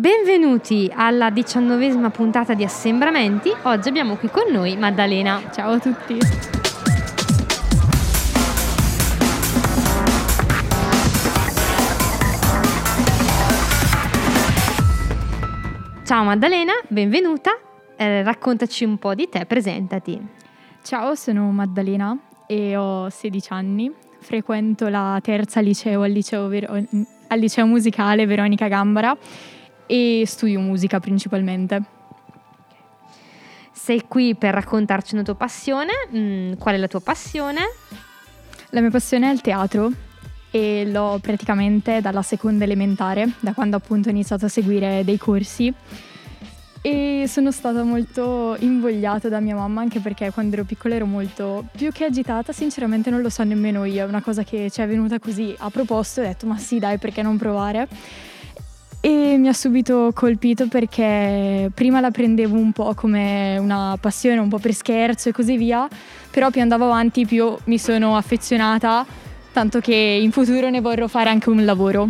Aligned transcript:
Benvenuti 0.00 0.90
alla 0.90 1.28
diciannovesima 1.28 2.08
puntata 2.08 2.54
di 2.54 2.64
Assembramenti. 2.64 3.52
Oggi 3.64 3.90
abbiamo 3.90 4.16
qui 4.16 4.30
con 4.30 4.50
noi 4.50 4.74
Maddalena. 4.78 5.42
Ciao 5.52 5.72
a 5.72 5.78
tutti. 5.78 6.18
Ciao 16.06 16.24
Maddalena, 16.24 16.72
benvenuta. 16.88 17.50
Eh, 17.94 18.22
raccontaci 18.22 18.86
un 18.86 18.96
po' 18.96 19.14
di 19.14 19.28
te, 19.28 19.44
presentati. 19.44 20.18
Ciao, 20.82 21.14
sono 21.14 21.50
Maddalena 21.50 22.16
e 22.46 22.74
ho 22.74 23.10
16 23.10 23.52
anni. 23.52 23.92
Frequento 24.18 24.88
la 24.88 25.18
terza 25.22 25.60
liceo 25.60 26.00
al 26.00 26.10
liceo, 26.10 26.48
Vero- 26.48 26.72
al 26.72 27.38
liceo 27.38 27.66
musicale 27.66 28.24
Veronica 28.24 28.66
Gambara 28.66 29.14
e 29.90 30.22
studio 30.24 30.60
musica 30.60 31.00
principalmente. 31.00 31.82
Sei 33.72 34.04
qui 34.06 34.36
per 34.36 34.54
raccontarci 34.54 35.14
una 35.14 35.24
tua 35.24 35.34
passione. 35.34 35.90
Mm, 36.14 36.52
qual 36.52 36.76
è 36.76 36.78
la 36.78 36.86
tua 36.86 37.00
passione? 37.00 37.60
La 38.70 38.80
mia 38.80 38.90
passione 38.90 39.28
è 39.28 39.32
il 39.32 39.40
teatro 39.40 39.90
e 40.52 40.88
l'ho 40.88 41.18
praticamente 41.20 42.00
dalla 42.00 42.22
seconda 42.22 42.62
elementare, 42.62 43.32
da 43.40 43.52
quando 43.52 43.76
appunto 43.76 44.08
ho 44.08 44.12
iniziato 44.12 44.46
a 44.46 44.48
seguire 44.48 45.02
dei 45.02 45.18
corsi. 45.18 45.74
E 46.82 47.24
sono 47.26 47.50
stata 47.50 47.82
molto 47.82 48.56
invogliata 48.60 49.28
da 49.28 49.40
mia 49.40 49.56
mamma 49.56 49.80
anche 49.80 49.98
perché 49.98 50.30
quando 50.30 50.54
ero 50.54 50.64
piccola 50.64 50.94
ero 50.94 51.04
molto 51.04 51.66
più 51.76 51.90
che 51.90 52.04
agitata, 52.04 52.52
sinceramente 52.52 53.10
non 53.10 53.22
lo 53.22 53.28
so 53.28 53.42
nemmeno 53.42 53.84
io, 53.84 54.04
è 54.04 54.08
una 54.08 54.22
cosa 54.22 54.44
che 54.44 54.70
ci 54.70 54.80
è 54.80 54.86
venuta 54.86 55.18
così 55.18 55.54
a 55.58 55.68
proposito 55.68 56.20
ho 56.20 56.24
detto 56.24 56.46
ma 56.46 56.56
sì 56.58 56.78
dai 56.78 56.98
perché 56.98 57.22
non 57.22 57.36
provare. 57.36 57.88
E 59.02 59.38
mi 59.38 59.48
ha 59.48 59.54
subito 59.54 60.10
colpito 60.14 60.68
perché 60.68 61.70
prima 61.72 62.00
la 62.00 62.10
prendevo 62.10 62.54
un 62.56 62.70
po' 62.70 62.92
come 62.92 63.56
una 63.56 63.96
passione, 63.98 64.38
un 64.38 64.50
po' 64.50 64.58
per 64.58 64.74
scherzo 64.74 65.30
e 65.30 65.32
così 65.32 65.56
via, 65.56 65.88
però 66.30 66.50
più 66.50 66.60
andavo 66.60 66.84
avanti 66.84 67.24
più 67.24 67.56
mi 67.64 67.78
sono 67.78 68.14
affezionata, 68.14 69.06
tanto 69.52 69.80
che 69.80 69.94
in 69.94 70.30
futuro 70.32 70.68
ne 70.68 70.82
vorrò 70.82 71.06
fare 71.06 71.30
anche 71.30 71.48
un 71.48 71.64
lavoro. 71.64 72.08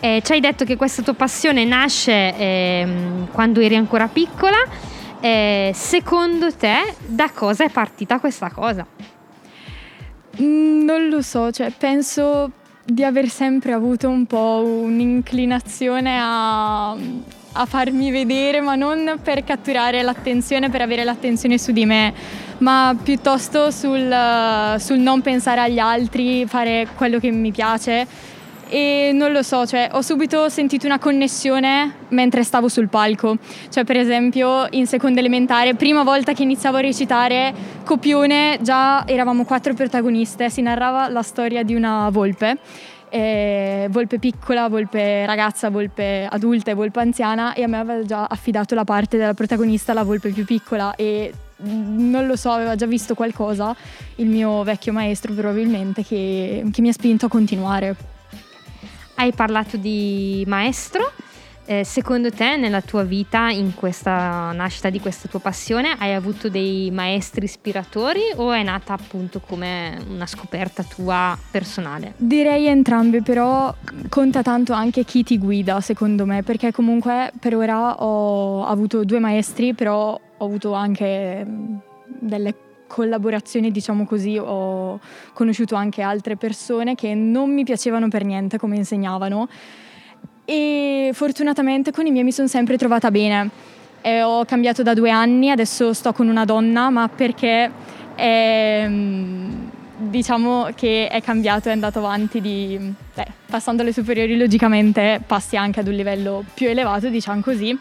Eh, 0.00 0.22
ci 0.24 0.32
hai 0.32 0.40
detto 0.40 0.64
che 0.64 0.76
questa 0.76 1.02
tua 1.02 1.12
passione 1.12 1.66
nasce 1.66 2.12
eh, 2.12 2.88
quando 3.30 3.60
eri 3.60 3.76
ancora 3.76 4.08
piccola. 4.08 4.56
Eh, 5.20 5.72
secondo 5.74 6.54
te, 6.54 6.94
da 7.04 7.30
cosa 7.34 7.64
è 7.64 7.68
partita 7.68 8.18
questa 8.18 8.50
cosa? 8.50 8.86
Mm, 10.40 10.84
non 10.84 11.08
lo 11.08 11.20
so, 11.20 11.50
cioè 11.50 11.70
penso 11.76 12.52
di 12.90 13.04
aver 13.04 13.28
sempre 13.28 13.72
avuto 13.72 14.08
un 14.08 14.24
po' 14.24 14.62
un'inclinazione 14.64 16.18
a, 16.18 16.92
a 16.92 17.66
farmi 17.66 18.10
vedere, 18.10 18.62
ma 18.62 18.76
non 18.76 19.18
per 19.22 19.44
catturare 19.44 20.00
l'attenzione, 20.00 20.70
per 20.70 20.80
avere 20.80 21.04
l'attenzione 21.04 21.58
su 21.58 21.72
di 21.72 21.84
me, 21.84 22.14
ma 22.58 22.96
piuttosto 23.00 23.70
sul, 23.70 24.76
sul 24.78 24.98
non 24.98 25.20
pensare 25.20 25.60
agli 25.60 25.78
altri, 25.78 26.46
fare 26.46 26.88
quello 26.96 27.18
che 27.18 27.30
mi 27.30 27.52
piace 27.52 28.06
e 28.68 29.10
non 29.14 29.32
lo 29.32 29.42
so, 29.42 29.66
cioè, 29.66 29.88
ho 29.92 30.02
subito 30.02 30.48
sentito 30.48 30.86
una 30.86 30.98
connessione 30.98 31.94
mentre 32.08 32.42
stavo 32.42 32.68
sul 32.68 32.88
palco. 32.88 33.36
Cioè, 33.70 33.84
per 33.84 33.96
esempio, 33.96 34.66
in 34.70 34.86
seconda 34.86 35.20
elementare, 35.20 35.74
prima 35.74 36.02
volta 36.02 36.32
che 36.32 36.42
iniziavo 36.42 36.76
a 36.76 36.80
recitare 36.80 37.54
copione, 37.84 38.58
già 38.60 39.06
eravamo 39.06 39.44
quattro 39.44 39.74
protagoniste, 39.74 40.50
si 40.50 40.62
narrava 40.62 41.08
la 41.08 41.22
storia 41.22 41.62
di 41.62 41.74
una 41.74 42.08
volpe. 42.10 42.58
Eh, 43.10 43.86
volpe 43.90 44.18
piccola, 44.18 44.68
volpe 44.68 45.24
ragazza, 45.24 45.70
volpe 45.70 46.28
adulta 46.30 46.70
e 46.70 46.74
volpe 46.74 47.00
anziana 47.00 47.54
e 47.54 47.62
a 47.62 47.66
me 47.66 47.78
aveva 47.78 48.04
già 48.04 48.26
affidato 48.26 48.74
la 48.74 48.84
parte 48.84 49.16
della 49.16 49.32
protagonista, 49.32 49.94
la 49.94 50.02
volpe 50.02 50.28
più 50.28 50.44
piccola 50.44 50.94
e 50.94 51.32
non 51.60 52.26
lo 52.26 52.36
so, 52.36 52.50
aveva 52.50 52.76
già 52.76 52.84
visto 52.84 53.14
qualcosa, 53.14 53.74
il 54.16 54.26
mio 54.26 54.62
vecchio 54.62 54.92
maestro 54.92 55.32
probabilmente, 55.32 56.04
che, 56.04 56.64
che 56.70 56.82
mi 56.82 56.88
ha 56.90 56.92
spinto 56.92 57.26
a 57.26 57.28
continuare. 57.30 58.17
Hai 59.20 59.32
parlato 59.32 59.76
di 59.76 60.44
maestro. 60.46 61.10
Eh, 61.66 61.82
secondo 61.82 62.30
te, 62.30 62.56
nella 62.56 62.80
tua 62.80 63.02
vita, 63.02 63.48
in 63.50 63.74
questa 63.74 64.52
nascita 64.52 64.90
di 64.90 65.00
questa 65.00 65.26
tua 65.26 65.40
passione, 65.40 65.96
hai 65.98 66.14
avuto 66.14 66.48
dei 66.48 66.88
maestri 66.92 67.44
ispiratori 67.44 68.20
o 68.36 68.52
è 68.52 68.62
nata 68.62 68.92
appunto 68.92 69.40
come 69.40 70.00
una 70.08 70.24
scoperta 70.24 70.84
tua 70.84 71.36
personale? 71.50 72.14
Direi 72.16 72.68
entrambe, 72.68 73.20
però 73.20 73.74
conta 74.08 74.42
tanto 74.42 74.72
anche 74.72 75.02
chi 75.02 75.24
ti 75.24 75.36
guida, 75.36 75.80
secondo 75.80 76.24
me, 76.24 76.44
perché 76.44 76.70
comunque 76.70 77.32
per 77.40 77.56
ora 77.56 78.00
ho 78.00 78.64
avuto 78.64 79.02
due 79.02 79.18
maestri, 79.18 79.74
però 79.74 80.12
ho 80.12 80.44
avuto 80.44 80.74
anche 80.74 81.44
delle 82.20 82.54
collaborazioni, 82.88 83.70
diciamo 83.70 84.04
così, 84.04 84.36
ho 84.36 84.98
conosciuto 85.32 85.76
anche 85.76 86.02
altre 86.02 86.36
persone 86.36 86.96
che 86.96 87.14
non 87.14 87.54
mi 87.54 87.62
piacevano 87.62 88.08
per 88.08 88.24
niente 88.24 88.58
come 88.58 88.74
insegnavano 88.74 89.46
e 90.44 91.10
fortunatamente 91.12 91.92
con 91.92 92.06
i 92.06 92.10
miei 92.10 92.24
mi 92.24 92.32
sono 92.32 92.48
sempre 92.48 92.76
trovata 92.76 93.12
bene. 93.12 93.50
E 94.00 94.22
ho 94.22 94.44
cambiato 94.44 94.82
da 94.82 94.94
due 94.94 95.10
anni, 95.10 95.50
adesso 95.50 95.92
sto 95.92 96.12
con 96.12 96.28
una 96.28 96.44
donna, 96.44 96.88
ma 96.88 97.08
perché 97.08 97.70
è, 98.14 98.82
ehm, 98.84 99.70
diciamo 99.98 100.68
che 100.74 101.08
è 101.08 101.20
cambiato, 101.20 101.68
è 101.68 101.72
andato 101.72 101.98
avanti 101.98 102.40
di, 102.40 102.78
beh, 103.14 103.26
passando 103.46 103.82
alle 103.82 103.92
superiori 103.92 104.36
logicamente 104.36 105.20
passi 105.26 105.56
anche 105.56 105.80
ad 105.80 105.88
un 105.88 105.94
livello 105.94 106.44
più 106.54 106.68
elevato, 106.68 107.08
diciamo 107.08 107.40
così 107.42 107.76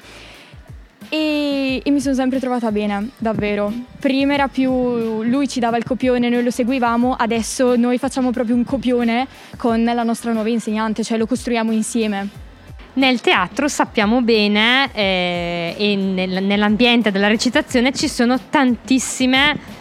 e, 1.10 1.82
e, 1.84 1.92
mi 1.92 2.00
sono 2.00 2.16
sempre 2.16 2.40
trovata 2.40 2.72
bene, 2.72 3.10
davvero. 3.18 3.72
Prima 4.00 4.34
era 4.34 4.48
più 4.48 5.22
lui 5.24 5.48
ci 5.48 5.60
dava 5.60 5.78
il 5.78 5.84
copione, 5.84 6.30
noi 6.30 6.44
lo 6.44 6.52
seguivamo, 6.52 7.16
adesso 7.18 7.76
noi 7.76 7.98
facciamo 7.98 8.32
proprio 8.32 8.56
un 8.56 8.64
copione 8.64 9.28
con 9.58 9.84
la 9.84 10.04
nostra 10.04 10.32
nuova 10.32 10.50
insegnante, 10.50 11.04
cioè 11.04 11.18
lo 11.18 11.26
costruiamo 11.26 11.72
insieme. 11.72 12.46
Nel 12.94 13.22
teatro 13.22 13.68
sappiamo 13.68 14.22
bene 14.22 14.90
eh, 14.94 15.76
e 15.78 15.96
nel, 15.96 16.44
nell'ambiente 16.44 17.12
della 17.12 17.28
recitazione 17.28 17.94
ci 17.94 18.08
sono 18.08 18.40
tantissime 18.50 19.76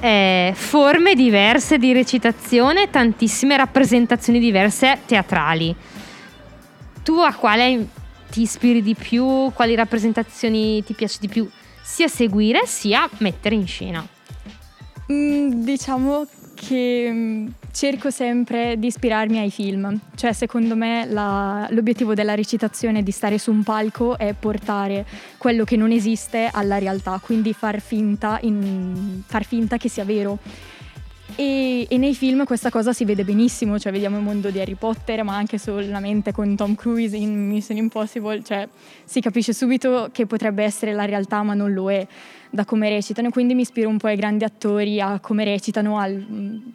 eh, 0.00 0.52
forme 0.54 1.14
diverse 1.14 1.78
di 1.78 1.92
recitazione, 1.92 2.90
tantissime 2.90 3.56
rappresentazioni 3.56 4.38
diverse 4.38 5.00
teatrali. 5.06 5.74
Tu 7.02 7.14
a 7.14 7.32
quale 7.34 7.86
ti 8.30 8.42
ispiri 8.42 8.82
di 8.82 8.94
più, 8.94 9.50
quali 9.52 9.74
rappresentazioni 9.74 10.82
ti 10.84 10.94
piace 10.94 11.18
di 11.20 11.28
più 11.28 11.48
sia 11.82 12.08
seguire 12.08 12.66
sia 12.66 13.08
mettere 13.18 13.54
in 13.54 13.66
scena? 13.66 14.06
Mm, 15.10 15.64
diciamo 15.64 16.26
che 16.54 17.08
mm, 17.10 17.46
cerco 17.72 18.10
sempre 18.10 18.78
di 18.78 18.88
ispirarmi 18.88 19.38
ai 19.38 19.50
film, 19.50 19.98
cioè 20.16 20.32
secondo 20.32 20.76
me 20.76 21.06
la, 21.08 21.66
l'obiettivo 21.70 22.14
della 22.14 22.34
recitazione 22.34 23.02
di 23.02 23.10
stare 23.10 23.38
su 23.38 23.50
un 23.50 23.62
palco 23.62 24.18
è 24.18 24.34
portare 24.38 25.06
quello 25.38 25.64
che 25.64 25.76
non 25.76 25.92
esiste 25.92 26.48
alla 26.52 26.78
realtà, 26.78 27.20
quindi 27.22 27.52
far 27.52 27.80
finta, 27.80 28.38
in, 28.42 29.22
far 29.24 29.44
finta 29.44 29.76
che 29.76 29.88
sia 29.88 30.04
vero. 30.04 30.38
E, 31.40 31.86
e, 31.88 31.98
nei 31.98 32.16
film 32.16 32.44
questa 32.44 32.68
cosa 32.68 32.92
si 32.92 33.04
vede 33.04 33.22
benissimo, 33.22 33.78
cioè 33.78 33.92
vediamo 33.92 34.16
il 34.16 34.24
mondo 34.24 34.50
di 34.50 34.58
Harry 34.58 34.74
Potter, 34.74 35.22
ma 35.22 35.36
anche 35.36 35.56
solamente 35.56 36.32
con 36.32 36.56
Tom 36.56 36.74
Cruise 36.74 37.16
in 37.16 37.46
Mission 37.46 37.76
Impossible, 37.76 38.42
cioè 38.42 38.68
si 39.04 39.20
capisce 39.20 39.52
subito 39.52 40.08
che 40.10 40.26
potrebbe 40.26 40.64
essere 40.64 40.92
la 40.92 41.04
realtà, 41.04 41.44
ma 41.44 41.54
non 41.54 41.72
lo 41.72 41.92
è 41.92 42.04
da 42.50 42.64
come 42.64 42.88
recitano. 42.88 43.30
Quindi 43.30 43.54
mi 43.54 43.60
ispiro 43.60 43.88
un 43.88 43.98
po' 43.98 44.08
ai 44.08 44.16
grandi 44.16 44.42
attori, 44.42 45.00
a 45.00 45.20
come 45.20 45.44
recitano, 45.44 46.00
a 46.00 46.10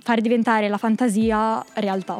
far 0.02 0.22
diventare 0.22 0.70
la 0.70 0.78
fantasia 0.78 1.62
realtà. 1.74 2.20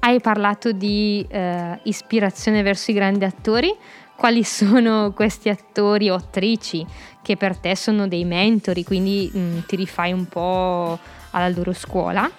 Hai 0.00 0.20
parlato 0.20 0.72
di 0.72 1.24
eh, 1.30 1.78
ispirazione 1.84 2.62
verso 2.62 2.90
i 2.90 2.94
grandi 2.94 3.24
attori. 3.24 3.72
Quali 4.16 4.42
sono 4.42 5.12
questi 5.12 5.48
attori 5.48 6.10
o 6.10 6.16
attrici 6.16 6.84
che 7.22 7.36
per 7.36 7.56
te 7.56 7.76
sono 7.76 8.08
dei 8.08 8.24
mentori, 8.24 8.82
quindi 8.82 9.30
mh, 9.32 9.66
ti 9.66 9.76
rifai 9.76 10.12
un 10.12 10.26
po' 10.26 11.20
alla 11.32 11.48
loro 11.48 11.72
scuola. 11.72 12.30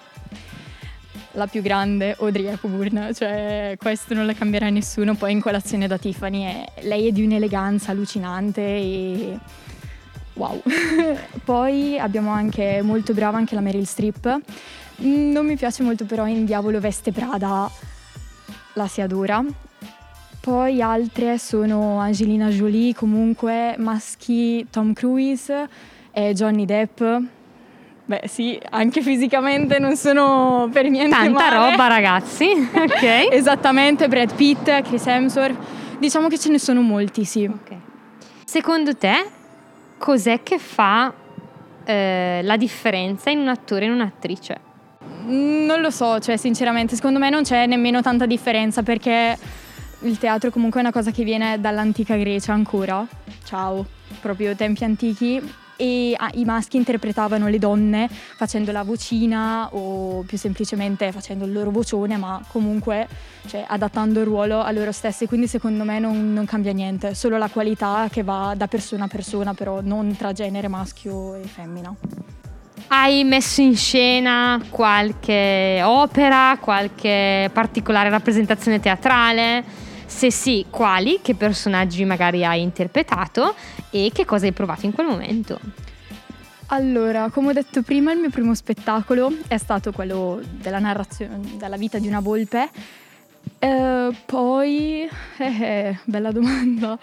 La 1.32 1.46
più 1.46 1.62
grande, 1.62 2.16
Audrey 2.18 2.46
Hepburn, 2.46 3.10
cioè 3.12 3.74
questo 3.78 4.14
non 4.14 4.24
la 4.24 4.34
cambierà 4.34 4.70
nessuno, 4.70 5.14
poi 5.14 5.32
in 5.32 5.40
colazione 5.40 5.88
da 5.88 5.98
Tiffany 5.98 6.44
è, 6.44 6.64
lei 6.82 7.08
è 7.08 7.12
di 7.12 7.24
un'eleganza 7.24 7.90
allucinante 7.90 8.60
e 8.60 9.38
wow. 10.34 10.62
poi 11.44 11.98
abbiamo 11.98 12.30
anche 12.30 12.82
molto 12.82 13.12
brava 13.14 13.36
anche 13.36 13.56
la 13.56 13.60
Meryl 13.60 13.84
Streep. 13.84 14.40
Non 14.98 15.44
mi 15.44 15.56
piace 15.56 15.82
molto 15.82 16.04
però 16.04 16.24
in 16.26 16.44
Diavolo 16.44 16.78
Veste 16.78 17.10
Prada, 17.10 17.68
la 18.74 18.86
si 18.86 19.00
adora. 19.00 19.44
Poi 20.38 20.80
altre 20.82 21.38
sono 21.38 21.98
Angelina 21.98 22.48
Jolie, 22.48 22.94
comunque 22.94 23.74
maschi 23.78 24.64
Tom 24.70 24.92
Cruise 24.92 25.68
Johnny 26.32 26.64
Depp 26.64 27.02
Beh 28.06 28.22
sì, 28.26 28.60
anche 28.70 29.00
fisicamente 29.00 29.78
non 29.78 29.96
sono 29.96 30.68
per 30.70 30.88
niente 30.90 31.14
Tanta 31.16 31.30
male. 31.50 31.70
roba 31.70 31.86
ragazzi, 31.86 32.48
ok. 32.74 33.28
Esattamente, 33.30 34.08
Brad 34.08 34.34
Pitt, 34.34 34.82
Chris 34.82 35.06
Hemsworth. 35.06 35.56
Diciamo 35.98 36.28
che 36.28 36.38
ce 36.38 36.50
ne 36.50 36.58
sono 36.58 36.82
molti, 36.82 37.24
sì. 37.24 37.44
Ok. 37.46 37.72
Secondo 38.44 38.94
te, 38.94 39.24
cos'è 39.96 40.42
che 40.42 40.58
fa 40.58 41.12
eh, 41.84 42.40
la 42.42 42.56
differenza 42.58 43.30
in 43.30 43.38
un 43.38 43.48
attore 43.48 43.84
e 43.84 43.88
in 43.88 43.92
un'attrice? 43.94 44.60
Mm, 45.24 45.64
Non 45.64 45.80
lo 45.80 45.90
so, 45.90 46.18
cioè 46.18 46.36
sinceramente 46.36 46.94
secondo 46.96 47.18
me 47.18 47.30
non 47.30 47.42
c'è 47.42 47.64
nemmeno 47.66 48.02
tanta 48.02 48.26
differenza 48.26 48.82
perché 48.82 49.36
il 50.00 50.18
teatro 50.18 50.50
comunque 50.50 50.80
è 50.80 50.82
una 50.82 50.92
cosa 50.92 51.10
che 51.10 51.24
viene 51.24 51.58
dall'antica 51.58 52.16
Grecia 52.16 52.52
ancora, 52.52 53.06
ciao, 53.44 53.86
proprio 54.20 54.54
tempi 54.54 54.84
antichi 54.84 55.40
e 55.76 56.14
ah, 56.16 56.30
i 56.34 56.44
maschi 56.44 56.76
interpretavano 56.76 57.48
le 57.48 57.58
donne 57.58 58.08
facendo 58.08 58.72
la 58.72 58.82
vocina 58.82 59.68
o 59.72 60.22
più 60.22 60.38
semplicemente 60.38 61.12
facendo 61.12 61.44
il 61.44 61.52
loro 61.52 61.70
vocione 61.70 62.16
ma 62.16 62.40
comunque 62.48 63.08
cioè, 63.46 63.64
adattando 63.66 64.20
il 64.20 64.26
ruolo 64.26 64.60
a 64.60 64.70
loro 64.70 64.92
stessi 64.92 65.26
quindi 65.26 65.46
secondo 65.46 65.84
me 65.84 65.98
non, 65.98 66.32
non 66.32 66.44
cambia 66.44 66.72
niente, 66.72 67.14
solo 67.14 67.38
la 67.38 67.48
qualità 67.48 68.08
che 68.10 68.22
va 68.22 68.54
da 68.56 68.66
persona 68.66 69.04
a 69.04 69.08
persona 69.08 69.54
però 69.54 69.80
non 69.82 70.16
tra 70.16 70.32
genere 70.32 70.68
maschio 70.68 71.34
e 71.34 71.42
femmina. 71.42 71.94
Hai 72.88 73.24
messo 73.24 73.60
in 73.60 73.76
scena 73.76 74.62
qualche 74.68 75.80
opera, 75.82 76.56
qualche 76.60 77.50
particolare 77.52 78.10
rappresentazione 78.10 78.78
teatrale? 78.78 79.64
Se 80.06 80.30
sì, 80.30 80.66
quali? 80.70 81.20
Che 81.22 81.34
personaggi 81.34 82.04
magari 82.04 82.44
hai 82.44 82.62
interpretato 82.62 83.54
e 83.90 84.10
che 84.12 84.24
cosa 84.24 84.46
hai 84.46 84.52
provato 84.52 84.86
in 84.86 84.92
quel 84.92 85.06
momento? 85.06 85.58
Allora, 86.68 87.30
come 87.30 87.50
ho 87.50 87.52
detto 87.52 87.82
prima, 87.82 88.12
il 88.12 88.18
mio 88.18 88.30
primo 88.30 88.54
spettacolo 88.54 89.32
è 89.48 89.58
stato 89.58 89.92
quello 89.92 90.40
della 90.50 90.78
narrazione 90.78 91.40
della 91.56 91.76
vita 91.76 91.98
di 91.98 92.08
una 92.08 92.20
volpe. 92.20 92.68
Eh, 93.58 94.10
poi, 94.24 95.08
eh, 95.38 95.62
eh, 95.62 95.98
bella 96.04 96.32
domanda. 96.32 96.98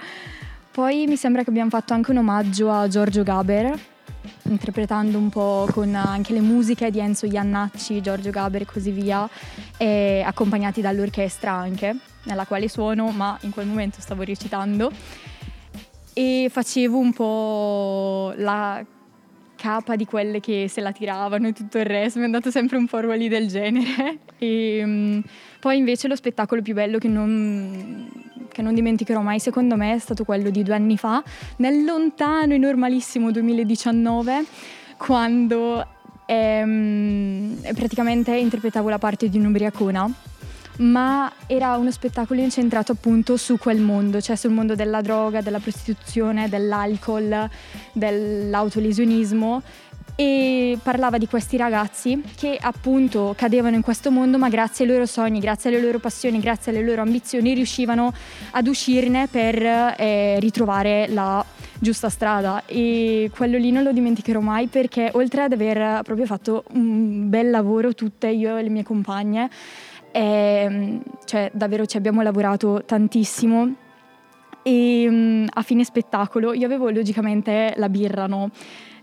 Poi 0.71 1.06
mi 1.06 1.15
sembra 1.15 1.44
che 1.44 1.50
abbiamo 1.50 1.69
fatto 1.69 1.94
anche 1.94 2.12
un 2.12 2.18
omaggio 2.18 2.71
a 2.71 2.88
Giorgio 2.88 3.24
Gaber, 3.24 3.77
interpretando 4.44 5.18
un 5.18 5.30
po' 5.30 5.68
con 5.71 5.94
anche 5.94 6.33
le 6.33 6.42
musiche 6.42 6.89
di 6.89 7.00
Enzo 7.00 7.25
Iannacci, 7.25 8.01
Giorgio 8.01 8.30
Gaber 8.30 8.62
e 8.62 8.65
così 8.65 8.92
via, 8.92 9.30
e 9.77 10.24
accompagnati 10.25 10.81
dall'orchestra 10.81 11.51
anche, 11.51 11.95
nella 12.23 12.45
quale 12.45 12.68
suono, 12.68 13.09
ma 13.12 13.38
in 13.41 13.51
quel 13.51 13.68
momento 13.68 14.01
stavo 14.01 14.23
recitando. 14.23 14.91
E 16.13 16.47
facevo 16.51 16.97
un 16.97 17.13
po' 17.13 18.33
la 18.38 18.83
capa 19.62 19.95
di 19.95 20.06
quelle 20.06 20.39
che 20.39 20.68
se 20.68 20.81
la 20.81 20.91
tiravano 20.91 21.47
e 21.47 21.53
tutto 21.53 21.77
il 21.77 21.85
resto, 21.85 22.18
mi 22.18 22.23
è 22.23 22.25
andato 22.25 22.50
sempre 22.50 22.77
un 22.77 22.88
po' 22.88 23.00
ruoli 23.00 23.27
del 23.27 23.47
genere. 23.47 24.18
E 24.41 24.81
mm, 24.83 25.19
poi 25.59 25.77
invece 25.77 26.07
lo 26.07 26.15
spettacolo 26.15 26.63
più 26.63 26.73
bello 26.73 26.97
che 26.97 27.07
non, 27.07 28.09
che 28.51 28.63
non 28.63 28.74
dimenticherò 28.74 29.21
mai, 29.21 29.39
secondo 29.39 29.75
me, 29.75 29.94
è 29.94 30.00
stato 30.00 30.24
quello 30.24 30.50
di 30.50 30.63
due 30.63 30.74
anni 30.74 30.97
fa, 30.97 31.24
nel 31.57 31.83
lontano 31.83 32.56
e 32.56 32.57
normalissimo 32.57 33.29
2019, 33.29 34.44
quando 34.97 35.85
ehm, 36.25 37.57
praticamente 37.75 38.35
interpretavo 38.35 38.89
la 38.89 38.97
parte 38.97 39.29
di 39.29 39.38
un'ubriacona 39.38 40.12
ma 40.77 41.31
era 41.47 41.75
uno 41.77 41.91
spettacolo 41.91 42.41
incentrato 42.41 42.94
appunto 42.94 43.38
su 43.38 43.57
quel 43.57 43.79
mondo, 43.79 44.21
cioè 44.21 44.35
sul 44.35 44.51
mondo 44.51 44.75
della 44.75 45.01
droga, 45.01 45.41
della 45.41 45.59
prostituzione, 45.59 46.50
dell'alcol, 46.50 47.50
dell'autolesionismo 47.94 49.62
e 50.15 50.77
parlava 50.81 51.18
di 51.18 51.27
questi 51.27 51.57
ragazzi 51.57 52.21
che 52.35 52.57
appunto 52.59 53.33
cadevano 53.35 53.75
in 53.75 53.81
questo 53.81 54.12
mondo 54.12 54.38
ma 54.38 54.50
grazie 54.50 54.85
ai 54.85 54.91
loro 54.91 55.06
sogni, 55.06 55.39
grazie 55.39 55.69
alle 55.69 55.81
loro 55.81 56.00
passioni, 56.00 56.39
grazie 56.39 56.71
alle 56.71 56.83
loro 56.83 57.01
ambizioni 57.01 57.53
riuscivano 57.53 58.13
ad 58.51 58.67
uscirne 58.67 59.27
per 59.27 59.56
eh, 59.63 60.38
ritrovare 60.39 61.07
la 61.09 61.44
giusta 61.79 62.09
strada. 62.09 62.63
E 62.65 63.31
quello 63.35 63.57
lì 63.57 63.71
non 63.71 63.83
lo 63.83 63.91
dimenticherò 63.91 64.39
mai 64.39 64.67
perché 64.67 65.09
oltre 65.13 65.44
ad 65.44 65.53
aver 65.53 66.03
proprio 66.03 66.25
fatto 66.25 66.65
un 66.74 67.29
bel 67.29 67.50
lavoro 67.50 67.94
tutte 67.94 68.27
io 68.27 68.57
e 68.57 68.63
le 68.63 68.69
mie 68.69 68.83
compagne 68.83 69.50
e, 70.11 70.99
cioè 71.25 71.49
davvero 71.53 71.85
ci 71.85 71.97
abbiamo 71.97 72.21
lavorato 72.21 72.83
tantissimo 72.85 73.75
e 74.63 75.07
um, 75.07 75.47
a 75.51 75.61
fine 75.61 75.83
spettacolo 75.83 76.53
io 76.53 76.65
avevo 76.65 76.89
logicamente 76.89 77.73
la 77.77 77.89
birra, 77.89 78.27
no? 78.27 78.49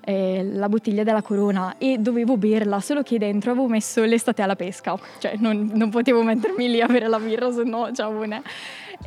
eh, 0.08 0.42
la 0.42 0.70
bottiglia 0.70 1.02
della 1.02 1.20
corona 1.20 1.76
e 1.76 1.98
dovevo 1.98 2.38
berla, 2.38 2.80
solo 2.80 3.02
che 3.02 3.18
dentro 3.18 3.50
avevo 3.50 3.68
messo 3.68 4.02
l'estate 4.04 4.40
alla 4.40 4.56
pesca, 4.56 4.98
cioè 5.18 5.34
non, 5.36 5.70
non 5.74 5.90
potevo 5.90 6.22
mettermi 6.22 6.66
lì 6.70 6.80
a 6.80 6.86
bere 6.86 7.08
la 7.08 7.18
birra, 7.18 7.52
se 7.52 7.62
no 7.64 7.92
ciao 7.92 8.12
buone. 8.12 8.42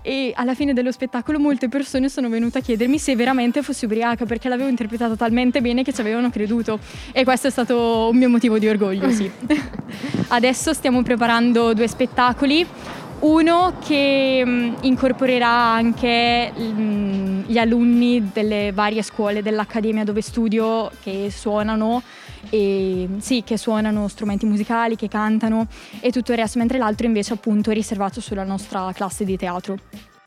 E 0.03 0.31
alla 0.35 0.55
fine 0.55 0.73
dello 0.73 0.91
spettacolo 0.91 1.37
molte 1.37 1.69
persone 1.69 2.09
sono 2.09 2.27
venute 2.27 2.57
a 2.57 2.61
chiedermi 2.61 2.97
se 2.97 3.15
veramente 3.15 3.61
fossi 3.61 3.85
ubriaca 3.85 4.25
perché 4.25 4.49
l'avevo 4.49 4.69
interpretata 4.69 5.15
talmente 5.15 5.61
bene 5.61 5.83
che 5.83 5.93
ci 5.93 6.01
avevano 6.01 6.31
creduto 6.31 6.79
e 7.11 7.23
questo 7.23 7.47
è 7.47 7.51
stato 7.51 8.09
un 8.11 8.17
mio 8.17 8.29
motivo 8.29 8.57
di 8.57 8.67
orgoglio, 8.67 9.11
sì. 9.11 9.29
Adesso 10.29 10.73
stiamo 10.73 11.03
preparando 11.03 11.73
due 11.73 11.87
spettacoli 11.87 12.65
uno 13.21 13.73
che 13.85 14.43
mh, 14.43 14.77
incorporerà 14.81 15.47
anche 15.47 16.51
mh, 16.51 17.43
gli 17.45 17.57
alunni 17.57 18.29
delle 18.33 18.71
varie 18.73 19.03
scuole 19.03 19.43
dell'accademia 19.43 20.03
dove 20.03 20.21
studio 20.21 20.89
che 21.03 21.29
suonano 21.29 22.01
e 22.49 23.07
sì, 23.19 23.43
che 23.45 23.57
suonano 23.57 24.07
strumenti 24.07 24.45
musicali, 24.45 24.95
che 24.95 25.07
cantano 25.07 25.67
e 25.99 26.11
tutto 26.11 26.31
il 26.31 26.37
resto, 26.37 26.59
mentre 26.59 26.77
l'altro 26.77 27.05
invece 27.05 27.33
appunto 27.33 27.71
è 27.71 27.73
riservato 27.73 28.21
sulla 28.21 28.43
nostra 28.43 28.91
classe 28.93 29.23
di 29.25 29.37
teatro. 29.37 29.77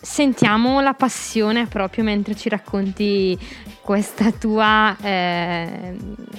Sentiamo 0.01 0.81
la 0.81 0.93
passione 0.93 1.67
proprio 1.67 2.05
mentre 2.05 2.37
ci 2.37 2.51
racconti 2.51 3.39
tua, 4.39 4.97
eh, 5.01 5.97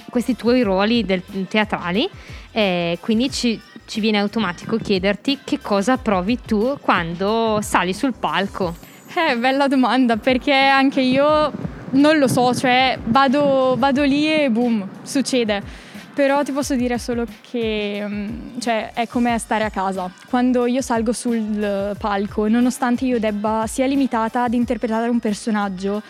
questi 0.08 0.36
tuoi 0.36 0.62
ruoli 0.62 1.04
del, 1.04 1.22
teatrali, 1.48 2.08
eh, 2.52 2.98
quindi 3.00 3.30
ci, 3.30 3.60
ci 3.84 4.00
viene 4.00 4.18
automatico 4.18 4.76
chiederti 4.76 5.40
che 5.44 5.58
cosa 5.60 5.96
provi 5.96 6.40
tu 6.40 6.76
quando 6.80 7.58
sali 7.60 7.92
sul 7.92 8.14
palco. 8.18 8.74
Eh, 9.16 9.36
bella 9.36 9.66
domanda, 9.66 10.16
perché 10.16 10.52
anche 10.52 11.00
io 11.00 11.50
non 11.90 12.18
lo 12.18 12.28
so, 12.28 12.54
cioè 12.54 12.98
vado, 13.04 13.76
vado 13.78 14.02
lì 14.04 14.32
e 14.32 14.50
boom, 14.50 14.86
succede. 15.02 15.84
Però 16.14 16.42
ti 16.42 16.52
posso 16.52 16.74
dire 16.74 16.98
solo 16.98 17.26
che 17.50 18.02
mm, 18.06 18.58
cioè, 18.58 18.92
è 18.94 19.06
come 19.06 19.38
stare 19.38 19.64
a 19.64 19.70
casa. 19.70 20.10
Quando 20.28 20.66
io 20.66 20.80
salgo 20.80 21.12
sul 21.12 21.94
palco, 21.98 22.48
nonostante 22.48 23.04
io 23.04 23.18
debba 23.18 23.64
sia 23.66 23.86
limitata 23.86 24.44
ad 24.44 24.54
interpretare 24.54 25.08
un 25.08 25.20
personaggio, 25.20 26.02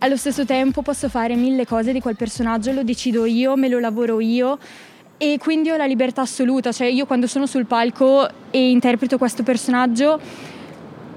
allo 0.00 0.16
stesso 0.16 0.44
tempo 0.44 0.82
posso 0.82 1.08
fare 1.08 1.34
mille 1.36 1.64
cose 1.64 1.92
di 1.92 2.00
quel 2.00 2.16
personaggio, 2.16 2.72
lo 2.72 2.82
decido 2.82 3.24
io, 3.24 3.56
me 3.56 3.68
lo 3.68 3.78
lavoro 3.78 4.20
io 4.20 4.58
e 5.18 5.38
quindi 5.38 5.70
ho 5.70 5.76
la 5.76 5.86
libertà 5.86 6.20
assoluta, 6.20 6.72
cioè 6.72 6.88
io 6.88 7.06
quando 7.06 7.26
sono 7.26 7.46
sul 7.46 7.64
palco 7.64 8.28
e 8.50 8.70
interpreto 8.70 9.16
questo 9.16 9.42
personaggio 9.42 10.20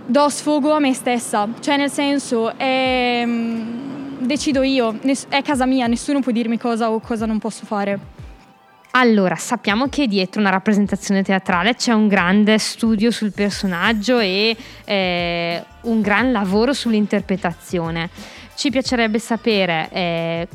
do 0.06 0.30
sfogo 0.30 0.72
a 0.72 0.80
me 0.80 0.94
stessa, 0.94 1.48
cioè 1.60 1.78
nel 1.78 1.92
senso 1.92 2.56
è, 2.58 3.24
decido 4.20 4.62
io, 4.62 5.00
è 5.30 5.42
casa 5.42 5.66
mia, 5.66 5.88
nessuno 5.88 6.20
può 6.20 6.32
dirmi 6.32 6.58
cosa 6.58 6.92
o 6.92 7.00
cosa 7.00 7.26
non 7.26 7.40
posso 7.40 7.66
fare. 7.66 8.18
Allora, 8.92 9.36
sappiamo 9.36 9.88
che 9.88 10.08
dietro 10.08 10.42
una 10.42 10.50
rappresentazione 10.50 11.22
teatrale 11.22 11.76
c'è 11.76 11.94
un 11.94 12.08
grande 12.08 12.58
studio 12.58 13.12
sul 13.12 13.32
personaggio 13.32 14.18
e 14.18 14.56
eh, 14.84 15.64
un 15.82 16.02
gran 16.02 16.32
lavoro 16.32 16.74
sull'interpretazione. 16.74 18.10
Ci 18.56 18.72
piacerebbe 18.72 19.20
sapere 19.20 19.90
eh, 19.92 20.48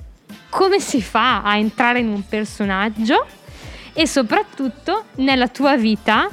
come 0.49 0.81
si 0.81 1.01
fa 1.01 1.43
a 1.43 1.57
entrare 1.57 2.01
in 2.01 2.09
un 2.09 2.27
personaggio 2.27 3.25
e 3.93 4.07
soprattutto 4.09 5.05
nella 5.17 5.47
tua 5.49 5.77
vita 5.77 6.29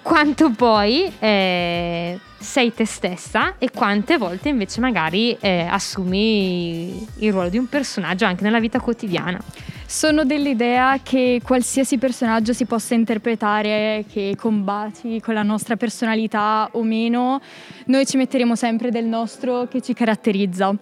quanto 0.00 0.50
poi 0.50 1.12
eh, 1.18 2.18
sei 2.42 2.74
te 2.74 2.84
stessa 2.84 3.54
e 3.58 3.70
quante 3.70 4.18
volte 4.18 4.48
invece 4.48 4.80
magari 4.80 5.36
eh, 5.40 5.66
assumi 5.68 7.06
il 7.18 7.32
ruolo 7.32 7.48
di 7.48 7.58
un 7.58 7.68
personaggio 7.68 8.24
anche 8.24 8.42
nella 8.42 8.60
vita 8.60 8.80
quotidiana. 8.80 9.38
Sono 9.86 10.24
dell'idea 10.24 10.98
che 11.02 11.40
qualsiasi 11.44 11.98
personaggio 11.98 12.52
si 12.52 12.64
possa 12.64 12.94
interpretare, 12.94 14.04
che 14.10 14.34
combatti 14.38 15.20
con 15.20 15.34
la 15.34 15.42
nostra 15.42 15.76
personalità 15.76 16.68
o 16.72 16.82
meno, 16.82 17.40
noi 17.86 18.06
ci 18.06 18.16
metteremo 18.16 18.56
sempre 18.56 18.90
del 18.90 19.04
nostro 19.04 19.68
che 19.68 19.82
ci 19.82 19.92
caratterizza. 19.92 20.74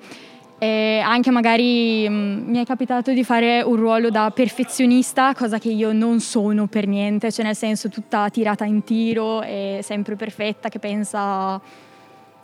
E 0.63 1.01
anche 1.03 1.31
magari 1.31 2.07
mh, 2.07 2.43
mi 2.47 2.59
è 2.59 2.67
capitato 2.67 3.15
di 3.15 3.25
fare 3.25 3.63
un 3.63 3.77
ruolo 3.77 4.11
da 4.11 4.31
perfezionista, 4.31 5.33
cosa 5.35 5.59
che 5.59 5.71
io 5.71 5.93
non 5.93 6.21
sono 6.21 6.67
per 6.67 6.87
niente, 6.87 7.33
cioè 7.33 7.47
nel 7.47 7.57
senso 7.57 7.89
tutta 7.89 8.29
tirata 8.29 8.67
in 8.67 8.85
tiro 8.85 9.41
e 9.41 9.81
sempre 9.83 10.17
perfetta, 10.17 10.69
che 10.69 10.79
pensa 10.79 11.59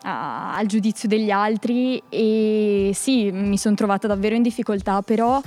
a, 0.01 0.57
al 0.57 0.65
giudizio 0.65 1.11
degli 1.11 1.31
altri. 1.31 2.03
E 2.09 2.91
sì, 2.95 3.31
mi 3.31 3.59
sono 3.59 3.75
trovata 3.75 4.07
davvero 4.07 4.35
in 4.35 4.43
difficoltà, 4.43 5.03
però 5.03 5.39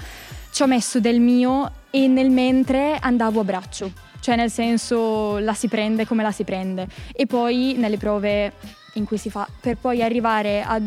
ci 0.52 0.62
ho 0.62 0.68
messo 0.68 1.00
del 1.00 1.20
mio 1.20 1.72
e 1.90 2.08
nel 2.08 2.30
mentre 2.30 2.98
andavo 3.02 3.40
a 3.40 3.44
braccio, 3.44 3.92
cioè 4.20 4.36
nel 4.36 4.52
senso 4.52 5.40
la 5.40 5.56
si 5.56 5.68
prende 5.68 6.06
come 6.06 6.22
la 6.22 6.32
si 6.32 6.44
prende. 6.44 6.88
E 7.14 7.26
poi 7.26 7.74
nelle 7.80 7.98
prove 7.98 8.54
in 8.94 9.06
cui 9.06 9.18
si 9.18 9.32
fa, 9.32 9.48
per 9.60 9.78
poi 9.78 10.04
arrivare 10.04 10.62
ad, 10.62 10.84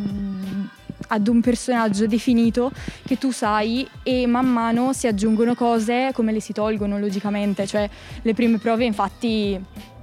ad 1.08 1.28
un 1.28 1.40
personaggio 1.40 2.06
definito 2.06 2.70
che 3.06 3.18
tu 3.18 3.30
sai 3.30 3.86
e 4.02 4.26
man 4.26 4.46
mano 4.46 4.92
si 4.92 5.06
aggiungono 5.06 5.54
cose 5.54 6.10
come 6.12 6.32
le 6.32 6.40
si 6.40 6.52
tolgono 6.52 6.98
logicamente, 6.98 7.66
cioè 7.66 7.88
le 8.22 8.34
prime 8.34 8.58
prove 8.58 8.84
infatti 8.84 9.60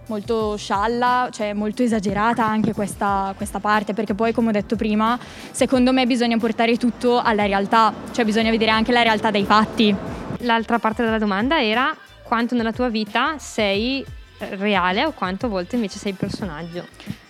molto 0.10 0.58
scialla, 0.58 1.30
cioè 1.32 1.54
molto 1.54 1.84
esagerata 1.84 2.46
anche 2.46 2.74
questa, 2.74 3.34
questa, 3.38 3.60
parte, 3.60 3.94
perché 3.94 4.14
poi 4.14 4.34
come 4.34 4.50
ho 4.50 4.52
detto 4.52 4.76
prima, 4.76 5.18
secondo 5.52 5.94
me 5.94 6.06
bisogna 6.06 6.38
portare 6.38 6.76
tutto 6.78 7.22
alla 7.22 7.46
realtà, 7.46 7.94
cioè 8.12 8.26
bisogna 8.26 8.50
vedere 8.50 8.72
anche 8.72 8.92
la 8.92 9.04
realtà 9.04 9.32
dei 9.32 9.46
fatti. 9.46 9.96
L'altra 10.40 10.80
parte 10.80 11.04
della 11.04 11.20
domanda 11.20 11.62
era 11.62 11.96
quanto 12.24 12.56
nella 12.56 12.74
tua 12.74 12.90
vita 12.90 13.38
sei 13.38 14.04
reale 14.40 15.06
o 15.06 15.12
quanto 15.12 15.46
a 15.46 15.50
volte 15.50 15.76
invece 15.76 16.00
sei 16.00 16.14
personaggio. 16.14 17.29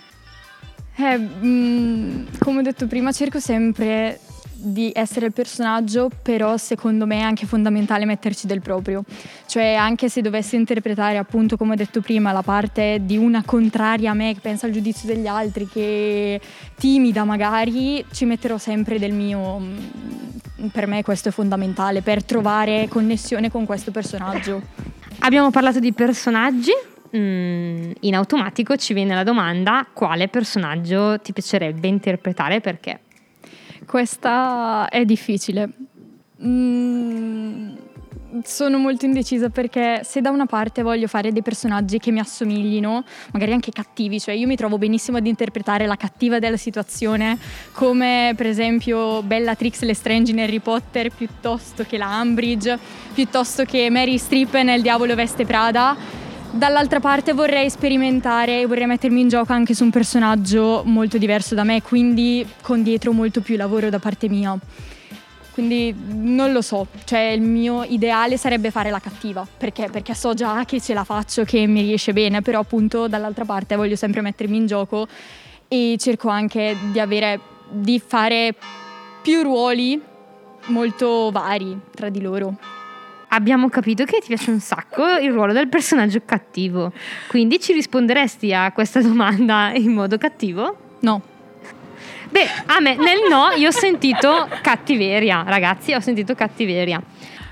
Eh, 1.02 1.18
mm, 1.18 2.26
come 2.38 2.58
ho 2.58 2.62
detto 2.62 2.86
prima, 2.86 3.10
cerco 3.10 3.40
sempre 3.40 4.20
di 4.52 4.92
essere 4.94 5.26
il 5.26 5.32
personaggio, 5.32 6.10
però 6.22 6.58
secondo 6.58 7.06
me 7.06 7.20
è 7.20 7.22
anche 7.22 7.46
fondamentale 7.46 8.04
metterci 8.04 8.46
del 8.46 8.60
proprio. 8.60 9.02
Cioè, 9.46 9.72
anche 9.72 10.10
se 10.10 10.20
dovessi 10.20 10.56
interpretare, 10.56 11.16
appunto, 11.16 11.56
come 11.56 11.72
ho 11.72 11.76
detto 11.76 12.02
prima, 12.02 12.32
la 12.32 12.42
parte 12.42 13.00
di 13.02 13.16
una 13.16 13.42
contraria 13.44 14.10
a 14.10 14.14
me 14.14 14.34
che 14.34 14.40
pensa 14.40 14.66
al 14.66 14.72
giudizio 14.72 15.08
degli 15.08 15.26
altri, 15.26 15.66
che 15.66 16.38
timida 16.76 17.24
magari, 17.24 18.04
ci 18.12 18.26
metterò 18.26 18.58
sempre 18.58 18.98
del 18.98 19.12
mio. 19.12 19.58
Mm, 19.58 20.66
per 20.70 20.86
me 20.86 21.02
questo 21.02 21.30
è 21.30 21.32
fondamentale 21.32 22.02
per 22.02 22.22
trovare 22.22 22.86
connessione 22.88 23.50
con 23.50 23.64
questo 23.64 23.90
personaggio. 23.90 24.60
Abbiamo 25.20 25.50
parlato 25.50 25.78
di 25.78 25.94
personaggi, 25.94 26.72
mm, 27.16 27.90
in 28.00 28.14
automatico 28.14 28.76
ci 28.76 28.94
viene 28.94 29.14
la 29.14 29.24
domanda 29.24 29.86
quale 29.92 30.28
personaggio 30.28 31.18
ti 31.20 31.32
piacerebbe 31.32 31.88
interpretare 31.88 32.60
perché? 32.60 33.00
Questa 33.86 34.88
è 34.88 35.04
difficile. 35.04 35.68
Mm, 36.42 37.74
sono 38.44 38.78
molto 38.78 39.04
indecisa 39.04 39.48
perché 39.48 40.00
se 40.04 40.20
da 40.20 40.30
una 40.30 40.46
parte 40.46 40.82
voglio 40.82 41.06
fare 41.06 41.32
dei 41.32 41.42
personaggi 41.42 41.98
che 41.98 42.10
mi 42.10 42.20
assomiglino, 42.20 43.04
magari 43.32 43.52
anche 43.52 43.70
cattivi, 43.72 44.20
cioè 44.20 44.34
io 44.34 44.46
mi 44.46 44.56
trovo 44.56 44.78
benissimo 44.78 45.16
ad 45.16 45.26
interpretare 45.26 45.86
la 45.86 45.96
cattiva 45.96 46.38
della 46.38 46.56
situazione, 46.56 47.38
come 47.72 48.32
per 48.36 48.46
esempio 48.46 49.22
Bellatrix 49.22 49.80
Lestrange 49.80 50.32
in 50.32 50.40
Harry 50.40 50.60
Potter, 50.60 51.10
piuttosto 51.10 51.84
che 51.84 51.98
la 51.98 52.20
Umbridge, 52.22 52.78
piuttosto 53.12 53.64
che 53.64 53.90
Mary 53.90 54.18
Streep 54.18 54.54
nel 54.58 54.82
Diavolo 54.82 55.14
Veste 55.14 55.44
Prada 55.44 56.28
Dall'altra 56.52 56.98
parte 56.98 57.32
vorrei 57.32 57.70
sperimentare 57.70 58.60
e 58.60 58.66
vorrei 58.66 58.86
mettermi 58.86 59.20
in 59.20 59.28
gioco 59.28 59.52
anche 59.52 59.72
su 59.72 59.84
un 59.84 59.90
personaggio 59.90 60.82
molto 60.84 61.16
diverso 61.16 61.54
da 61.54 61.62
me, 61.62 61.80
quindi 61.80 62.44
con 62.60 62.82
dietro 62.82 63.12
molto 63.12 63.40
più 63.40 63.56
lavoro 63.56 63.88
da 63.88 64.00
parte 64.00 64.28
mia. 64.28 64.58
Quindi 65.52 65.94
non 65.96 66.52
lo 66.52 66.60
so, 66.60 66.88
cioè 67.04 67.20
il 67.20 67.40
mio 67.42 67.84
ideale 67.84 68.36
sarebbe 68.36 68.70
fare 68.72 68.90
la 68.90 68.98
cattiva, 68.98 69.46
perché? 69.56 69.88
Perché 69.90 70.12
so 70.14 70.34
già 70.34 70.64
che 70.64 70.80
ce 70.80 70.92
la 70.92 71.04
faccio, 71.04 71.44
che 71.44 71.66
mi 71.66 71.82
riesce 71.82 72.12
bene, 72.12 72.42
però 72.42 72.60
appunto 72.60 73.06
dall'altra 73.06 73.44
parte 73.44 73.76
voglio 73.76 73.96
sempre 73.96 74.20
mettermi 74.20 74.56
in 74.56 74.66
gioco 74.66 75.06
e 75.68 75.96
cerco 75.98 76.28
anche 76.28 76.76
di 76.90 76.98
avere, 76.98 77.40
di 77.70 78.02
fare 78.04 78.54
più 79.22 79.42
ruoli 79.42 80.00
molto 80.66 81.30
vari 81.30 81.78
tra 81.94 82.08
di 82.08 82.20
loro 82.20 82.79
abbiamo 83.30 83.68
capito 83.68 84.04
che 84.04 84.20
ti 84.20 84.28
piace 84.28 84.50
un 84.50 84.60
sacco 84.60 85.16
il 85.16 85.32
ruolo 85.32 85.52
del 85.52 85.68
personaggio 85.68 86.20
cattivo. 86.24 86.92
Quindi 87.28 87.60
ci 87.60 87.72
risponderesti 87.72 88.52
a 88.54 88.70
questa 88.72 89.00
domanda 89.00 89.72
in 89.74 89.92
modo 89.92 90.18
cattivo? 90.18 90.76
No. 91.00 91.22
Beh, 92.28 92.46
a 92.66 92.80
me 92.80 92.94
nel 92.94 93.20
no 93.28 93.50
io 93.56 93.68
ho 93.68 93.72
sentito 93.72 94.48
cattiveria, 94.62 95.42
ragazzi, 95.46 95.92
ho 95.92 96.00
sentito 96.00 96.34
cattiveria. 96.34 97.02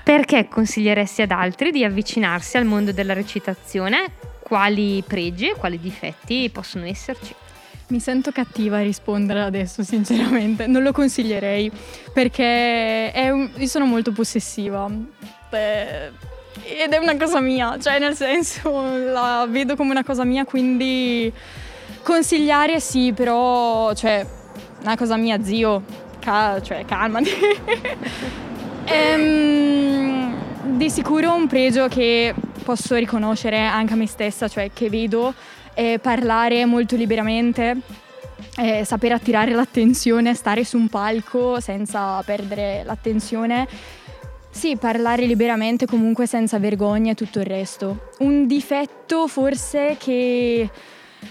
Perché 0.03 0.47
consiglieresti 0.47 1.21
ad 1.21 1.31
altri 1.31 1.71
di 1.71 1.83
avvicinarsi 1.83 2.57
al 2.57 2.65
mondo 2.65 2.91
della 2.91 3.13
recitazione? 3.13 4.05
Quali 4.39 5.03
pregi 5.05 5.49
e 5.49 5.55
quali 5.55 5.79
difetti 5.79 6.49
possono 6.49 6.85
esserci? 6.85 7.35
Mi 7.89 7.99
sento 7.99 8.31
cattiva 8.31 8.77
a 8.77 8.81
rispondere 8.81 9.41
adesso, 9.41 9.83
sinceramente. 9.83 10.67
Non 10.67 10.83
lo 10.83 10.91
consiglierei 10.91 11.71
perché 12.13 13.11
un... 13.15 13.49
io 13.55 13.67
sono 13.67 13.85
molto 13.85 14.11
possessiva 14.11 14.87
ed 15.51 16.93
è 16.93 16.97
una 16.97 17.17
cosa 17.17 17.39
mia, 17.39 17.77
cioè 17.79 17.99
nel 17.99 18.15
senso 18.15 18.69
la 19.11 19.47
vedo 19.49 19.75
come 19.75 19.91
una 19.91 20.03
cosa 20.03 20.23
mia, 20.23 20.45
quindi 20.45 21.31
consigliare 22.03 22.79
sì, 22.79 23.11
però 23.13 23.93
cioè 23.93 24.25
una 24.81 24.95
cosa 24.95 25.17
mia, 25.17 25.41
zio, 25.43 25.83
ca- 26.19 26.61
cioè 26.61 26.85
calmati. 26.85 27.29
ehm, 28.85 30.33
di 30.77 30.89
sicuro 30.89 31.33
un 31.33 31.47
pregio 31.47 31.87
che 31.87 32.33
posso 32.63 32.95
riconoscere 32.95 33.59
anche 33.65 33.93
a 33.93 33.95
me 33.95 34.07
stessa, 34.07 34.47
cioè 34.47 34.69
che 34.71 34.89
vedo 34.89 35.33
è 35.79 35.97
parlare 36.01 36.65
molto 36.65 36.97
liberamente, 36.97 37.77
eh, 38.57 38.83
saper 38.83 39.13
attirare 39.13 39.53
l'attenzione, 39.53 40.33
stare 40.33 40.65
su 40.65 40.77
un 40.77 40.89
palco 40.89 41.61
senza 41.61 42.21
perdere 42.23 42.83
l'attenzione 42.83 43.65
sì, 44.51 44.75
parlare 44.77 45.25
liberamente 45.25 45.85
comunque 45.85 46.25
senza 46.25 46.59
vergogna 46.59 47.11
e 47.11 47.15
tutto 47.15 47.39
il 47.39 47.45
resto. 47.45 48.09
Un 48.19 48.45
difetto 48.45 49.27
forse 49.27 49.95
che 49.97 50.69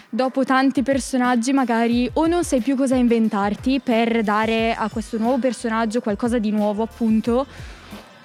dopo 0.09 0.45
tanti 0.45 0.83
personaggi 0.83 1.53
magari 1.53 2.09
o 2.15 2.27
non 2.27 2.45
sai 2.45 2.61
più 2.61 2.75
cosa 2.77 2.95
inventarti 2.95 3.81
per 3.81 4.23
dare 4.23 4.75
a 4.75 4.89
questo 4.89 5.19
nuovo 5.19 5.39
personaggio 5.39 6.01
qualcosa 6.01 6.39
di 6.39 6.51
nuovo 6.51 6.85
appunto, 6.85 7.45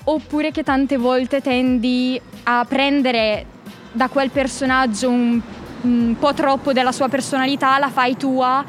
oppure 0.06 0.52
che 0.52 0.64
tante 0.64 0.96
volte 0.96 1.42
tendi 1.42 2.22
a 2.44 2.64
prendere 2.66 3.46
da 3.92 4.08
quel 4.08 4.30
personaggio 4.30 5.10
un, 5.10 5.42
un 5.84 6.16
po' 6.20 6.34
troppo 6.34 6.74
della 6.74 6.92
sua 6.92 7.08
personalità, 7.08 7.78
la 7.78 7.90
fai 7.90 8.18
tua 8.18 8.64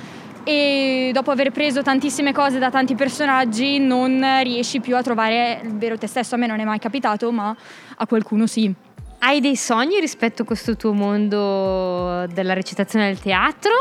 e 0.44 1.11
dopo 1.12 1.30
aver 1.30 1.50
preso 1.50 1.83
tantissime 1.83 2.33
cose 2.33 2.59
da 2.59 2.71
tanti 2.71 2.94
personaggi 2.94 3.78
non 3.78 4.23
riesci 4.42 4.80
più 4.80 4.94
a 4.94 5.02
trovare 5.02 5.61
il 5.64 5.76
vero 5.76 5.97
te 5.97 6.06
stesso. 6.06 6.35
A 6.35 6.38
me 6.38 6.47
non 6.47 6.61
è 6.61 6.64
mai 6.64 6.78
capitato, 6.78 7.33
ma 7.33 7.54
a 7.97 8.06
qualcuno 8.06 8.47
sì. 8.47 8.73
Hai 9.21 9.40
dei 9.40 9.56
sogni 9.56 10.00
rispetto 10.00 10.42
a 10.42 10.44
questo 10.44 10.76
tuo 10.76 10.92
mondo 10.92 12.26
della 12.26 12.52
recitazione 12.52 13.06
del 13.06 13.18
teatro? 13.21 13.73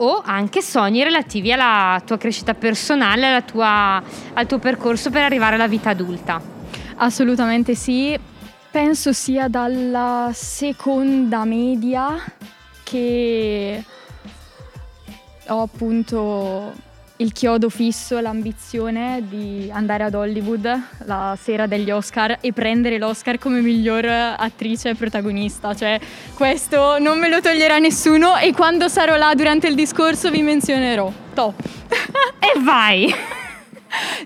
O 0.00 0.22
anche 0.24 0.60
sogni 0.60 1.02
relativi 1.02 1.50
alla 1.50 2.00
tua 2.04 2.18
crescita 2.18 2.54
personale, 2.54 3.44
tua, 3.46 4.00
al 4.34 4.46
tuo 4.46 4.58
percorso 4.58 5.10
per 5.10 5.22
arrivare 5.22 5.54
alla 5.54 5.66
vita 5.66 5.90
adulta? 5.90 6.40
Assolutamente 6.96 7.74
sì. 7.74 8.16
Penso 8.70 9.12
sia 9.12 9.48
dalla 9.48 10.30
seconda 10.34 11.44
media 11.44 12.22
che 12.82 13.82
ho 15.48 15.62
appunto 15.62 16.72
il 17.16 17.32
chiodo 17.32 17.68
fisso, 17.68 18.20
l'ambizione 18.20 19.24
di 19.26 19.70
andare 19.72 20.04
ad 20.04 20.14
Hollywood 20.14 20.82
la 21.04 21.36
sera 21.40 21.66
degli 21.66 21.90
Oscar 21.90 22.38
e 22.40 22.52
prendere 22.52 22.98
l'Oscar 22.98 23.38
come 23.38 23.60
miglior 23.60 24.04
attrice 24.04 24.94
protagonista. 24.94 25.74
Cioè, 25.74 25.98
questo 26.34 26.98
non 26.98 27.18
me 27.18 27.28
lo 27.28 27.40
toglierà 27.40 27.78
nessuno 27.78 28.36
e 28.36 28.52
quando 28.52 28.88
sarò 28.88 29.16
là 29.16 29.32
durante 29.34 29.66
il 29.66 29.74
discorso 29.74 30.30
vi 30.30 30.42
menzionerò. 30.42 31.10
To. 31.34 31.54
e 32.38 32.60
vai! 32.60 33.12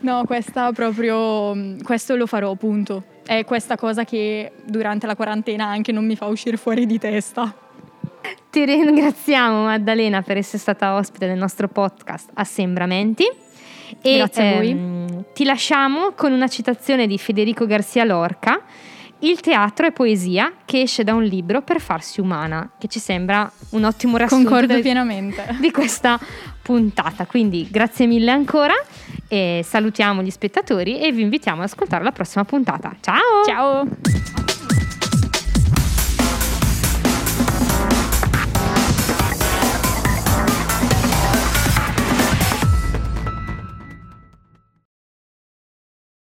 No, 0.01 0.25
questa 0.25 0.73
proprio, 0.73 1.77
questo 1.83 2.17
lo 2.17 2.27
farò, 2.27 2.51
appunto. 2.51 3.12
È 3.25 3.45
questa 3.45 3.77
cosa 3.77 4.05
che 4.05 4.53
durante 4.65 5.07
la 5.07 5.17
quarantena 5.17 5.67
anche 5.67 5.93
non 5.93 6.05
mi 6.05 6.17
fa 6.17 6.27
uscire 6.27 6.57
fuori 6.57 6.87
di 6.87 6.99
testa. 6.99 7.55
Ti 8.51 8.65
ringraziamo 8.65 9.65
Maddalena 9.65 10.23
per 10.23 10.37
essere 10.37 10.59
stata 10.59 10.95
ospite 10.95 11.27
del 11.27 11.39
nostro 11.39 11.69
podcast 11.69 12.31
Assembramenti. 12.35 13.25
E, 14.01 14.17
Grazie 14.17 14.49
a 14.49 14.55
voi. 14.55 14.71
Ehm, 14.71 15.25
ti 15.33 15.45
lasciamo 15.45 16.13
con 16.13 16.33
una 16.33 16.49
citazione 16.49 17.07
di 17.07 17.19
Federico 17.19 17.67
Garcia 17.67 18.05
Lorca. 18.05 18.61
Il 19.21 19.41
teatro 19.41 19.87
è 19.87 19.93
poesia 19.93 20.53
che 20.65 20.83
esce 20.83 21.05
da 21.05 21.15
un 21.15 21.23
libro 21.23 21.63
per 21.63 21.81
farsi 21.81 22.21
umana, 22.21 22.73
che 22.77 22.89
ci 22.89 22.99
sembra 22.99 23.51
un 23.71 23.85
ottimo 23.85 24.17
riassunto 24.17 24.49
Concordo 24.49 24.81
pienamente. 24.81 25.57
di 25.61 25.71
questa 25.71 26.19
puntata. 26.63 27.27
Quindi 27.27 27.69
grazie 27.71 28.07
mille 28.07 28.31
ancora 28.31 28.75
e 29.29 29.63
salutiamo 29.65 30.23
gli 30.23 30.31
spettatori 30.31 31.01
e 31.01 31.13
vi 31.13 31.23
invitiamo 31.23 31.63
ad 31.63 31.69
ascoltare 31.69 32.05
la 32.05 32.13
prossima 32.13 32.45
puntata. 32.45 32.95
Ciao! 33.01 33.45
Ciao! 33.45 34.42